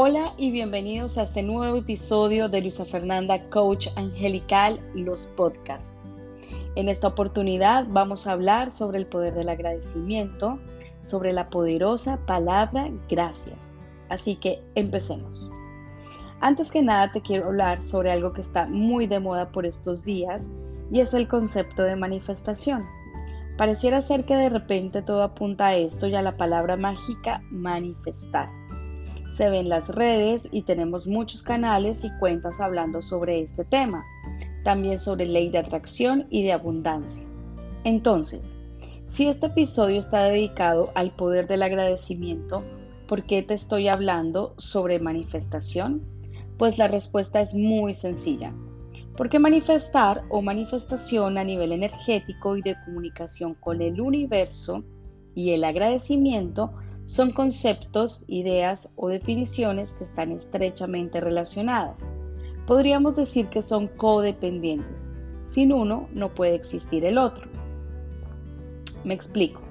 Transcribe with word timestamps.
Hola 0.00 0.32
y 0.36 0.52
bienvenidos 0.52 1.18
a 1.18 1.24
este 1.24 1.42
nuevo 1.42 1.76
episodio 1.76 2.48
de 2.48 2.60
Luisa 2.60 2.84
Fernanda 2.84 3.50
Coach 3.50 3.88
Angelical, 3.96 4.78
los 4.94 5.26
podcasts. 5.26 5.92
En 6.76 6.88
esta 6.88 7.08
oportunidad 7.08 7.84
vamos 7.88 8.24
a 8.24 8.32
hablar 8.34 8.70
sobre 8.70 8.98
el 8.98 9.06
poder 9.06 9.34
del 9.34 9.48
agradecimiento, 9.48 10.60
sobre 11.02 11.32
la 11.32 11.50
poderosa 11.50 12.20
palabra 12.26 12.88
gracias. 13.08 13.74
Así 14.08 14.36
que 14.36 14.62
empecemos. 14.76 15.50
Antes 16.38 16.70
que 16.70 16.80
nada 16.80 17.10
te 17.10 17.20
quiero 17.20 17.46
hablar 17.46 17.80
sobre 17.80 18.12
algo 18.12 18.32
que 18.32 18.42
está 18.42 18.66
muy 18.66 19.08
de 19.08 19.18
moda 19.18 19.50
por 19.50 19.66
estos 19.66 20.04
días 20.04 20.48
y 20.92 21.00
es 21.00 21.12
el 21.12 21.26
concepto 21.26 21.82
de 21.82 21.96
manifestación. 21.96 22.84
Pareciera 23.56 24.00
ser 24.00 24.24
que 24.26 24.36
de 24.36 24.48
repente 24.48 25.02
todo 25.02 25.24
apunta 25.24 25.66
a 25.66 25.74
esto 25.74 26.06
y 26.06 26.14
a 26.14 26.22
la 26.22 26.36
palabra 26.36 26.76
mágica 26.76 27.42
manifestar 27.50 28.48
se 29.30 29.48
ven 29.48 29.68
las 29.68 29.88
redes 29.90 30.48
y 30.50 30.62
tenemos 30.62 31.06
muchos 31.06 31.42
canales 31.42 32.04
y 32.04 32.10
cuentas 32.18 32.60
hablando 32.60 33.02
sobre 33.02 33.40
este 33.40 33.64
tema, 33.64 34.04
también 34.64 34.98
sobre 34.98 35.26
ley 35.26 35.50
de 35.50 35.58
atracción 35.58 36.26
y 36.30 36.42
de 36.42 36.52
abundancia. 36.52 37.24
Entonces, 37.84 38.56
si 39.06 39.26
este 39.26 39.46
episodio 39.46 39.98
está 39.98 40.24
dedicado 40.24 40.90
al 40.94 41.10
poder 41.12 41.46
del 41.46 41.62
agradecimiento, 41.62 42.62
¿por 43.06 43.22
qué 43.24 43.42
te 43.42 43.54
estoy 43.54 43.88
hablando 43.88 44.54
sobre 44.58 44.98
manifestación? 44.98 46.02
Pues 46.58 46.76
la 46.76 46.88
respuesta 46.88 47.40
es 47.40 47.54
muy 47.54 47.94
sencilla. 47.94 48.52
Porque 49.16 49.38
manifestar 49.38 50.24
o 50.28 50.42
manifestación 50.42 51.38
a 51.38 51.44
nivel 51.44 51.72
energético 51.72 52.56
y 52.56 52.62
de 52.62 52.76
comunicación 52.84 53.54
con 53.54 53.80
el 53.80 54.00
universo 54.00 54.84
y 55.34 55.52
el 55.52 55.64
agradecimiento 55.64 56.72
son 57.08 57.30
conceptos, 57.30 58.22
ideas 58.28 58.92
o 58.94 59.08
definiciones 59.08 59.94
que 59.94 60.04
están 60.04 60.30
estrechamente 60.30 61.22
relacionadas. 61.22 62.06
Podríamos 62.66 63.16
decir 63.16 63.46
que 63.46 63.62
son 63.62 63.88
codependientes. 63.88 65.10
Sin 65.48 65.72
uno 65.72 66.06
no 66.12 66.34
puede 66.34 66.54
existir 66.54 67.06
el 67.06 67.16
otro. 67.16 67.48
Me 69.04 69.14
explico. 69.14 69.62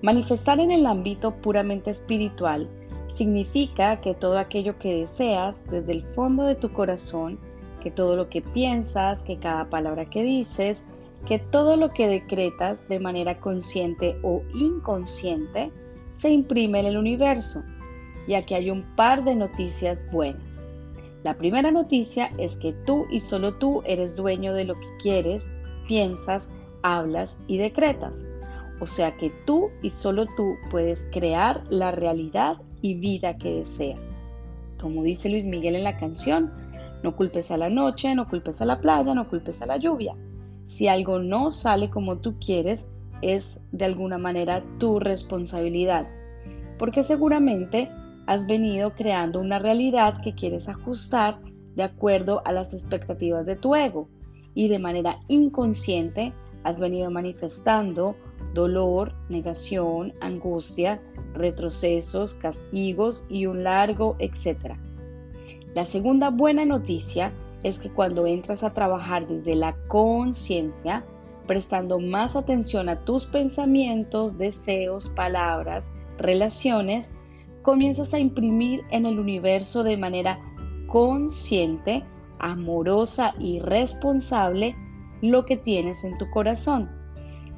Manifestar 0.00 0.60
en 0.60 0.70
el 0.70 0.86
ámbito 0.86 1.34
puramente 1.34 1.90
espiritual 1.90 2.66
significa 3.14 4.00
que 4.00 4.14
todo 4.14 4.38
aquello 4.38 4.78
que 4.78 4.96
deseas 4.96 5.62
desde 5.70 5.92
el 5.92 6.02
fondo 6.02 6.44
de 6.44 6.54
tu 6.54 6.72
corazón, 6.72 7.38
que 7.82 7.90
todo 7.90 8.16
lo 8.16 8.30
que 8.30 8.40
piensas, 8.40 9.24
que 9.24 9.36
cada 9.36 9.68
palabra 9.68 10.08
que 10.08 10.22
dices, 10.22 10.84
que 11.26 11.38
todo 11.38 11.76
lo 11.76 11.90
que 11.90 12.08
decretas 12.08 12.88
de 12.88 12.98
manera 12.98 13.40
consciente 13.40 14.16
o 14.22 14.40
inconsciente, 14.54 15.70
se 16.18 16.30
imprime 16.30 16.80
en 16.80 16.86
el 16.86 16.96
universo. 16.96 17.62
Y 18.26 18.34
aquí 18.34 18.54
hay 18.54 18.70
un 18.70 18.82
par 18.96 19.24
de 19.24 19.34
noticias 19.34 20.04
buenas. 20.12 20.42
La 21.22 21.36
primera 21.36 21.70
noticia 21.70 22.30
es 22.38 22.56
que 22.56 22.72
tú 22.72 23.06
y 23.10 23.20
solo 23.20 23.54
tú 23.54 23.82
eres 23.86 24.16
dueño 24.16 24.52
de 24.52 24.64
lo 24.64 24.74
que 24.74 24.86
quieres, 25.00 25.50
piensas, 25.86 26.50
hablas 26.82 27.38
y 27.46 27.58
decretas. 27.58 28.26
O 28.80 28.86
sea 28.86 29.16
que 29.16 29.30
tú 29.46 29.70
y 29.82 29.90
solo 29.90 30.26
tú 30.36 30.54
puedes 30.70 31.08
crear 31.12 31.62
la 31.70 31.90
realidad 31.90 32.58
y 32.82 32.94
vida 32.94 33.38
que 33.38 33.50
deseas. 33.54 34.16
Como 34.80 35.02
dice 35.02 35.28
Luis 35.28 35.44
Miguel 35.44 35.76
en 35.76 35.84
la 35.84 35.98
canción, 35.98 36.52
no 37.02 37.16
culpes 37.16 37.50
a 37.50 37.56
la 37.56 37.70
noche, 37.70 38.14
no 38.14 38.28
culpes 38.28 38.60
a 38.60 38.64
la 38.64 38.80
playa, 38.80 39.14
no 39.14 39.28
culpes 39.28 39.62
a 39.62 39.66
la 39.66 39.76
lluvia. 39.76 40.14
Si 40.66 40.86
algo 40.86 41.18
no 41.18 41.50
sale 41.50 41.90
como 41.90 42.18
tú 42.18 42.36
quieres, 42.38 42.88
es 43.22 43.60
de 43.72 43.84
alguna 43.84 44.18
manera 44.18 44.62
tu 44.78 44.98
responsabilidad, 44.98 46.06
porque 46.78 47.02
seguramente 47.02 47.88
has 48.26 48.46
venido 48.46 48.94
creando 48.94 49.40
una 49.40 49.58
realidad 49.58 50.20
que 50.22 50.34
quieres 50.34 50.68
ajustar 50.68 51.40
de 51.74 51.82
acuerdo 51.82 52.42
a 52.44 52.52
las 52.52 52.74
expectativas 52.74 53.46
de 53.46 53.56
tu 53.56 53.74
ego 53.74 54.08
y 54.54 54.68
de 54.68 54.78
manera 54.78 55.20
inconsciente 55.28 56.32
has 56.64 56.80
venido 56.80 57.10
manifestando 57.10 58.16
dolor, 58.52 59.14
negación, 59.28 60.12
angustia, 60.20 61.00
retrocesos, 61.34 62.34
castigos 62.34 63.24
y 63.30 63.46
un 63.46 63.64
largo 63.64 64.16
etcétera. 64.18 64.76
La 65.74 65.84
segunda 65.84 66.30
buena 66.30 66.64
noticia 66.64 67.32
es 67.62 67.78
que 67.78 67.90
cuando 67.90 68.26
entras 68.26 68.62
a 68.62 68.74
trabajar 68.74 69.26
desde 69.26 69.54
la 69.54 69.76
conciencia, 69.86 71.04
prestando 71.48 71.98
más 71.98 72.36
atención 72.36 72.88
a 72.88 73.04
tus 73.04 73.26
pensamientos, 73.26 74.38
deseos, 74.38 75.08
palabras, 75.08 75.90
relaciones, 76.18 77.12
comienzas 77.62 78.14
a 78.14 78.20
imprimir 78.20 78.82
en 78.92 79.06
el 79.06 79.18
universo 79.18 79.82
de 79.82 79.96
manera 79.96 80.38
consciente, 80.86 82.04
amorosa 82.38 83.34
y 83.40 83.58
responsable 83.58 84.76
lo 85.20 85.44
que 85.44 85.56
tienes 85.56 86.04
en 86.04 86.16
tu 86.18 86.30
corazón. 86.30 86.88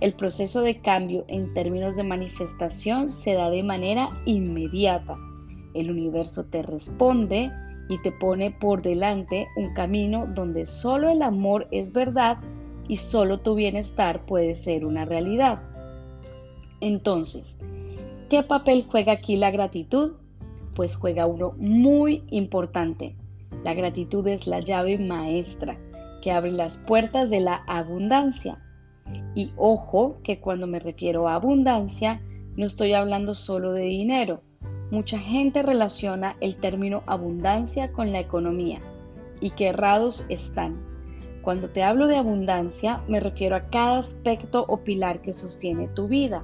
El 0.00 0.14
proceso 0.14 0.62
de 0.62 0.80
cambio 0.80 1.26
en 1.28 1.52
términos 1.52 1.94
de 1.94 2.04
manifestación 2.04 3.10
se 3.10 3.34
da 3.34 3.50
de 3.50 3.62
manera 3.62 4.08
inmediata. 4.24 5.14
El 5.74 5.90
universo 5.90 6.46
te 6.46 6.62
responde 6.62 7.50
y 7.90 7.98
te 7.98 8.10
pone 8.12 8.50
por 8.50 8.80
delante 8.80 9.48
un 9.56 9.74
camino 9.74 10.26
donde 10.26 10.64
solo 10.64 11.10
el 11.10 11.22
amor 11.22 11.68
es 11.70 11.92
verdad 11.92 12.38
y 12.90 12.96
solo 12.96 13.38
tu 13.38 13.54
bienestar 13.54 14.26
puede 14.26 14.56
ser 14.56 14.84
una 14.84 15.04
realidad. 15.04 15.62
Entonces, 16.80 17.56
¿qué 18.28 18.42
papel 18.42 18.84
juega 18.84 19.12
aquí 19.12 19.36
la 19.36 19.52
gratitud? 19.52 20.14
Pues 20.74 20.96
juega 20.96 21.24
uno 21.26 21.54
muy 21.56 22.24
importante. 22.30 23.14
La 23.62 23.74
gratitud 23.74 24.26
es 24.26 24.48
la 24.48 24.58
llave 24.58 24.98
maestra 24.98 25.78
que 26.20 26.32
abre 26.32 26.50
las 26.50 26.78
puertas 26.78 27.30
de 27.30 27.38
la 27.38 27.62
abundancia. 27.68 28.58
Y 29.36 29.52
ojo 29.56 30.16
que 30.24 30.40
cuando 30.40 30.66
me 30.66 30.80
refiero 30.80 31.28
a 31.28 31.36
abundancia, 31.36 32.20
no 32.56 32.64
estoy 32.64 32.94
hablando 32.94 33.36
solo 33.36 33.70
de 33.70 33.84
dinero. 33.84 34.40
Mucha 34.90 35.20
gente 35.20 35.62
relaciona 35.62 36.34
el 36.40 36.56
término 36.56 37.04
abundancia 37.06 37.92
con 37.92 38.10
la 38.10 38.18
economía 38.18 38.80
y 39.40 39.50
que 39.50 39.68
errados 39.68 40.26
están. 40.28 40.89
Cuando 41.42 41.70
te 41.70 41.82
hablo 41.82 42.06
de 42.06 42.16
abundancia, 42.16 43.02
me 43.08 43.18
refiero 43.18 43.56
a 43.56 43.70
cada 43.70 43.98
aspecto 43.98 44.64
o 44.68 44.78
pilar 44.78 45.20
que 45.22 45.32
sostiene 45.32 45.88
tu 45.88 46.06
vida. 46.06 46.42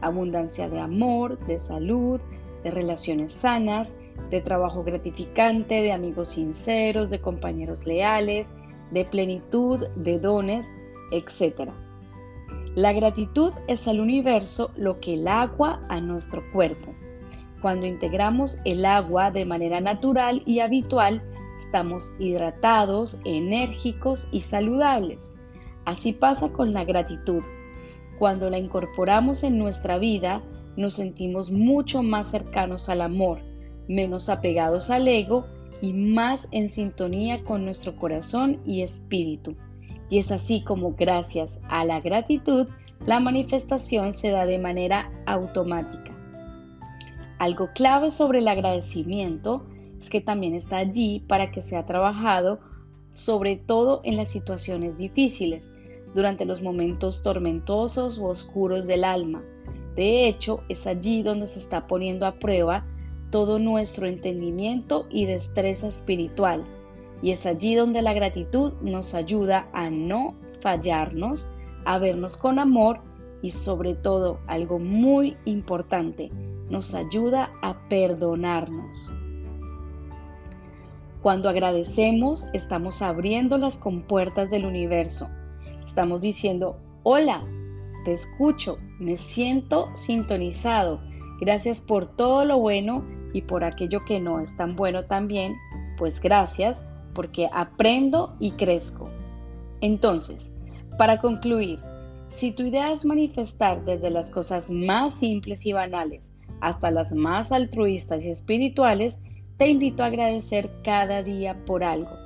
Abundancia 0.00 0.68
de 0.68 0.78
amor, 0.78 1.38
de 1.46 1.58
salud, 1.58 2.20
de 2.62 2.70
relaciones 2.70 3.32
sanas, 3.32 3.96
de 4.30 4.40
trabajo 4.40 4.84
gratificante, 4.84 5.82
de 5.82 5.92
amigos 5.92 6.28
sinceros, 6.28 7.10
de 7.10 7.20
compañeros 7.20 7.86
leales, 7.86 8.52
de 8.92 9.04
plenitud, 9.04 9.86
de 9.96 10.18
dones, 10.18 10.70
etc. 11.10 11.70
La 12.76 12.92
gratitud 12.92 13.52
es 13.66 13.88
al 13.88 13.98
universo 13.98 14.70
lo 14.76 15.00
que 15.00 15.14
el 15.14 15.26
agua 15.26 15.80
a 15.88 16.00
nuestro 16.00 16.42
cuerpo. 16.52 16.94
Cuando 17.60 17.86
integramos 17.86 18.58
el 18.64 18.84
agua 18.84 19.32
de 19.32 19.44
manera 19.44 19.80
natural 19.80 20.42
y 20.46 20.60
habitual, 20.60 21.20
estamos 21.60 22.12
hidratados, 22.18 23.20
enérgicos 23.24 24.28
y 24.32 24.40
saludables. 24.40 25.32
Así 25.84 26.12
pasa 26.12 26.48
con 26.50 26.72
la 26.72 26.84
gratitud. 26.84 27.42
Cuando 28.18 28.50
la 28.50 28.58
incorporamos 28.58 29.44
en 29.44 29.58
nuestra 29.58 29.98
vida, 29.98 30.42
nos 30.76 30.94
sentimos 30.94 31.50
mucho 31.50 32.02
más 32.02 32.30
cercanos 32.30 32.88
al 32.88 33.00
amor, 33.00 33.40
menos 33.88 34.28
apegados 34.28 34.90
al 34.90 35.08
ego 35.08 35.46
y 35.82 35.92
más 35.92 36.48
en 36.52 36.68
sintonía 36.68 37.42
con 37.42 37.64
nuestro 37.64 37.96
corazón 37.96 38.60
y 38.66 38.82
espíritu. 38.82 39.56
Y 40.08 40.18
es 40.18 40.32
así 40.32 40.62
como 40.62 40.94
gracias 40.94 41.60
a 41.68 41.84
la 41.84 42.00
gratitud, 42.00 42.68
la 43.06 43.20
manifestación 43.20 44.12
se 44.12 44.30
da 44.30 44.44
de 44.44 44.58
manera 44.58 45.10
automática. 45.26 46.12
Algo 47.38 47.70
clave 47.74 48.10
sobre 48.10 48.40
el 48.40 48.48
agradecimiento 48.48 49.64
que 50.08 50.20
también 50.20 50.54
está 50.54 50.78
allí 50.78 51.20
para 51.26 51.50
que 51.50 51.60
sea 51.60 51.84
trabajado, 51.84 52.60
sobre 53.12 53.56
todo 53.56 54.00
en 54.04 54.16
las 54.16 54.30
situaciones 54.30 54.96
difíciles, 54.96 55.72
durante 56.14 56.44
los 56.44 56.62
momentos 56.62 57.22
tormentosos 57.22 58.18
o 58.18 58.26
oscuros 58.26 58.86
del 58.86 59.04
alma. 59.04 59.42
De 59.96 60.26
hecho, 60.26 60.62
es 60.68 60.86
allí 60.86 61.22
donde 61.22 61.46
se 61.46 61.58
está 61.58 61.86
poniendo 61.86 62.26
a 62.26 62.38
prueba 62.38 62.86
todo 63.30 63.58
nuestro 63.58 64.06
entendimiento 64.06 65.06
y 65.10 65.26
destreza 65.26 65.88
espiritual. 65.88 66.64
Y 67.22 67.32
es 67.32 67.46
allí 67.46 67.74
donde 67.74 68.02
la 68.02 68.12
gratitud 68.12 68.72
nos 68.82 69.14
ayuda 69.14 69.68
a 69.72 69.90
no 69.90 70.34
fallarnos, 70.60 71.52
a 71.84 71.98
vernos 71.98 72.36
con 72.36 72.58
amor 72.58 73.00
y 73.42 73.50
sobre 73.50 73.94
todo 73.94 74.38
algo 74.46 74.78
muy 74.78 75.36
importante, 75.44 76.30
nos 76.70 76.94
ayuda 76.94 77.50
a 77.62 77.88
perdonarnos. 77.88 79.12
Cuando 81.22 81.50
agradecemos, 81.50 82.48
estamos 82.54 83.02
abriendo 83.02 83.58
las 83.58 83.76
compuertas 83.76 84.48
del 84.48 84.64
universo. 84.64 85.28
Estamos 85.84 86.22
diciendo, 86.22 86.78
hola, 87.02 87.42
te 88.04 88.12
escucho, 88.14 88.78
me 88.98 89.18
siento 89.18 89.90
sintonizado. 89.94 91.00
Gracias 91.40 91.82
por 91.82 92.16
todo 92.16 92.44
lo 92.46 92.58
bueno 92.58 93.04
y 93.34 93.42
por 93.42 93.64
aquello 93.64 94.00
que 94.04 94.18
no 94.18 94.40
es 94.40 94.56
tan 94.56 94.76
bueno 94.76 95.04
también, 95.04 95.56
pues 95.98 96.20
gracias 96.20 96.84
porque 97.14 97.50
aprendo 97.52 98.34
y 98.40 98.52
crezco. 98.52 99.10
Entonces, 99.82 100.52
para 100.96 101.20
concluir, 101.20 101.80
si 102.28 102.52
tu 102.52 102.62
idea 102.62 102.92
es 102.92 103.04
manifestar 103.04 103.84
desde 103.84 104.10
las 104.10 104.30
cosas 104.30 104.70
más 104.70 105.18
simples 105.18 105.66
y 105.66 105.72
banales 105.72 106.32
hasta 106.60 106.90
las 106.90 107.12
más 107.12 107.52
altruistas 107.52 108.24
y 108.24 108.30
espirituales, 108.30 109.20
te 109.60 109.68
invito 109.68 110.02
a 110.02 110.06
agradecer 110.06 110.70
cada 110.82 111.22
día 111.22 111.54
por 111.66 111.84
algo, 111.84 112.16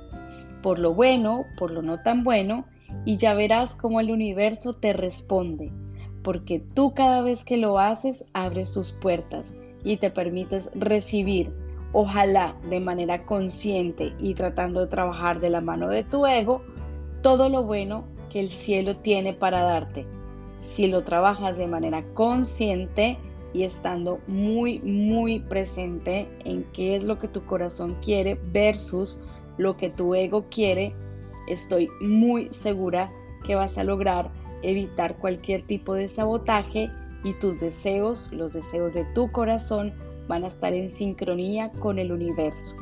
por 0.63 0.79
lo 0.79 0.93
bueno, 0.93 1.43
por 1.57 1.69
lo 1.69 1.81
no 1.81 2.01
tan 2.01 2.23
bueno, 2.23 2.63
y 3.03 3.17
ya 3.17 3.33
verás 3.33 3.75
cómo 3.75 3.99
el 3.99 4.09
universo 4.09 4.71
te 4.71 4.93
responde, 4.93 5.69
porque 6.23 6.59
tú 6.59 6.93
cada 6.93 7.21
vez 7.21 7.43
que 7.43 7.57
lo 7.57 7.77
haces 7.77 8.23
abres 8.31 8.71
sus 8.71 8.93
puertas 8.93 9.53
y 9.83 9.97
te 9.97 10.11
permites 10.11 10.71
recibir, 10.75 11.51
ojalá 11.91 12.55
de 12.69 12.79
manera 12.79 13.25
consciente 13.25 14.13
y 14.17 14.33
tratando 14.33 14.79
de 14.79 14.87
trabajar 14.87 15.41
de 15.41 15.49
la 15.49 15.59
mano 15.59 15.89
de 15.89 16.05
tu 16.05 16.25
ego, 16.25 16.61
todo 17.21 17.49
lo 17.49 17.63
bueno 17.63 18.05
que 18.31 18.39
el 18.39 18.49
cielo 18.49 18.95
tiene 18.95 19.33
para 19.33 19.61
darte. 19.61 20.05
Si 20.63 20.87
lo 20.87 21.03
trabajas 21.03 21.57
de 21.57 21.67
manera 21.67 22.01
consciente 22.13 23.17
y 23.55 23.63
estando 23.63 24.19
muy, 24.27 24.79
muy 24.79 25.39
presente 25.39 26.27
en 26.43 26.65
qué 26.73 26.97
es 26.97 27.05
lo 27.05 27.17
que 27.17 27.29
tu 27.29 27.39
corazón 27.45 27.95
quiere 28.03 28.37
versus 28.51 29.23
lo 29.57 29.77
que 29.77 29.89
tu 29.89 30.13
ego 30.13 30.47
quiere, 30.49 30.91
estoy 31.47 31.87
muy 32.01 32.49
segura 32.51 33.09
que 33.47 33.55
vas 33.55 33.77
a 33.77 33.85
lograr 33.85 34.29
evitar 34.61 35.15
cualquier 35.15 35.65
tipo 35.65 35.93
de 35.93 36.09
sabotaje 36.09 36.89
y 37.23 37.31
tus 37.39 37.61
deseos, 37.61 38.29
los 38.33 38.51
deseos 38.51 38.93
de 38.93 39.05
tu 39.15 39.31
corazón, 39.31 39.93
van 40.27 40.43
a 40.43 40.47
estar 40.47 40.73
en 40.73 40.89
sincronía 40.89 41.71
con 41.79 41.97
el 41.97 42.11
universo. 42.11 42.75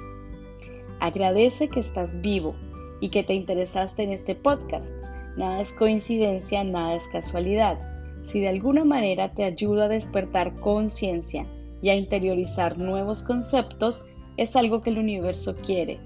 Agradece 0.99 1.69
que 1.69 1.81
estás 1.81 2.19
vivo 2.19 2.55
y 2.99 3.09
que 3.09 3.21
te 3.21 3.35
interesaste 3.35 4.01
en 4.01 4.11
este 4.11 4.33
podcast. 4.33 4.91
Nada 5.37 5.61
es 5.61 5.71
coincidencia, 5.73 6.63
nada 6.63 6.95
es 6.95 7.07
casualidad. 7.09 7.77
Si 8.23 8.39
de 8.39 8.47
alguna 8.47 8.83
manera 8.83 9.33
te 9.33 9.43
ayuda 9.43 9.85
a 9.85 9.89
despertar 9.89 10.53
conciencia 10.55 11.45
y 11.81 11.89
a 11.89 11.95
interiorizar 11.95 12.77
nuevos 12.77 13.21
conceptos, 13.21 14.05
es 14.37 14.55
algo 14.55 14.81
que 14.81 14.89
el 14.89 14.97
universo 14.97 15.55
quiere. 15.55 15.99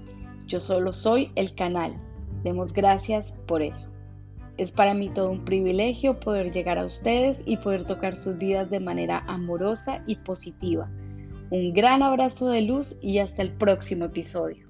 Yo 0.46 0.60
solo 0.60 0.92
soy 0.92 1.30
el 1.36 1.54
canal. 1.54 1.94
Demos 2.42 2.72
gracias 2.72 3.32
por 3.46 3.62
eso. 3.62 3.90
Es 4.56 4.72
para 4.72 4.92
mí 4.92 5.08
todo 5.08 5.30
un 5.30 5.44
privilegio 5.44 6.18
poder 6.18 6.52
llegar 6.52 6.78
a 6.78 6.84
ustedes 6.84 7.42
y 7.46 7.56
poder 7.58 7.84
tocar 7.84 8.16
sus 8.16 8.38
vidas 8.38 8.68
de 8.70 8.80
manera 8.80 9.22
amorosa 9.28 10.02
y 10.06 10.16
positiva. 10.16 10.90
Un 11.50 11.72
gran 11.72 12.02
abrazo 12.02 12.48
de 12.48 12.62
luz 12.62 12.98
y 13.00 13.18
hasta 13.18 13.42
el 13.42 13.52
próximo 13.52 14.06
episodio. 14.06 14.67